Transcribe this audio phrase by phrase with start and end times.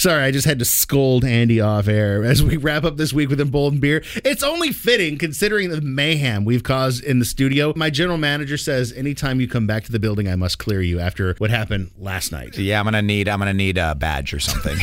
[0.00, 3.28] Sorry, I just had to scold Andy off air as we wrap up this week
[3.28, 4.02] with Embolden Beer.
[4.24, 7.74] It's only fitting considering the mayhem we've caused in the studio.
[7.76, 11.00] My general manager says anytime you come back to the building, I must clear you
[11.00, 12.56] after what happened last night.
[12.56, 14.78] Yeah, I'm gonna need I'm gonna need a badge or something.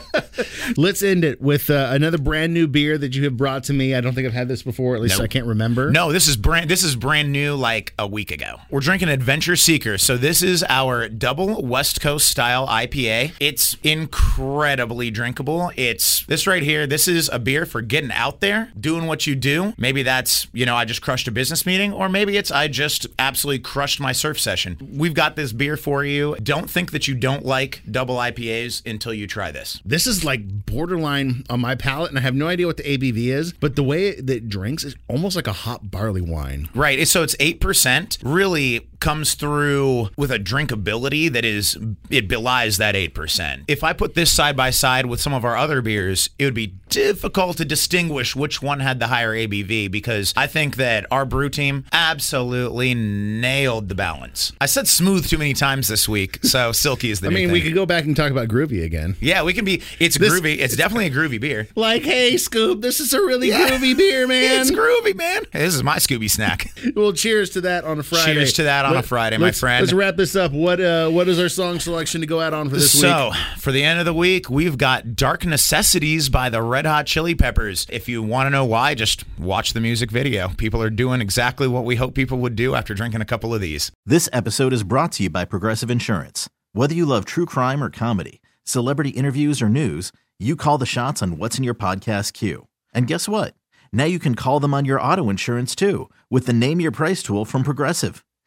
[0.76, 3.94] Let's end it with uh, another brand new beer that you have brought to me.
[3.94, 4.94] I don't think I've had this before.
[4.96, 5.24] At least Nope.
[5.24, 5.90] I can't remember.
[5.90, 8.60] No, this is brand this is brand new like a week ago.
[8.70, 9.98] We're drinking Adventure Seeker.
[9.98, 13.32] So this is our double West Coast style IPA.
[13.40, 15.70] It's incredibly drinkable.
[15.76, 16.86] It's this right here.
[16.86, 19.74] This is a beer for getting out there, doing what you do.
[19.78, 23.06] Maybe that's, you know, I just crushed a business meeting or maybe it's I just
[23.18, 24.76] absolutely crushed my surf session.
[24.92, 26.36] We've got this beer for you.
[26.42, 29.80] Don't think that you don't like double IPAs until you try this.
[29.84, 33.28] This is like borderline on my palate, and I have no idea what the ABV
[33.28, 36.68] is, but the way that it drinks is almost like a hot barley wine.
[36.74, 37.06] Right.
[37.08, 38.18] So it's 8%.
[38.22, 41.78] Really comes through with a drinkability that is,
[42.10, 43.62] it belies that 8%.
[43.68, 46.54] If I put this side by side with some of our other beers, it would
[46.54, 51.24] be difficult to distinguish which one had the higher ABV because I think that our
[51.24, 54.52] brew team absolutely nailed the balance.
[54.60, 57.52] I said smooth too many times this week, so silky is the I mean, thing.
[57.52, 59.14] we could go back and talk about groovy again.
[59.20, 59.82] yeah, we can be.
[60.00, 60.58] It's This- groovy.
[60.58, 61.68] It's definitely a groovy beer.
[61.76, 64.60] Like, hey, Scoop, this is a really groovy beer, man.
[64.60, 65.42] It's groovy, man.
[65.52, 66.72] This is my Scooby snack.
[66.96, 68.32] well, cheers to that on a Friday.
[68.34, 69.82] Cheers to that on a Friday, my let's- friend.
[69.82, 70.52] Let's wrap this up.
[70.52, 73.36] What uh, what is our song selection to go out on for this so, week?
[73.36, 77.06] So for the end of the week, we've got Dark Necessities by the Red Hot
[77.06, 77.86] Chili Peppers.
[77.90, 80.48] If you want to know why, just watch the music video.
[80.56, 83.60] People are doing exactly what we hope people would do after drinking a couple of
[83.60, 83.90] these.
[84.04, 86.48] This episode is brought to you by Progressive Insurance.
[86.72, 91.22] Whether you love true crime or comedy, celebrity interviews or news, you call the shots
[91.22, 92.66] on what's in your podcast queue.
[92.92, 93.54] And guess what?
[93.92, 97.22] Now you can call them on your auto insurance too with the Name Your Price
[97.22, 98.22] tool from Progressive.